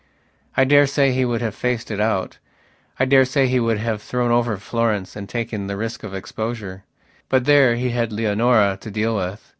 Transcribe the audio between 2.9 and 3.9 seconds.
I daresay he would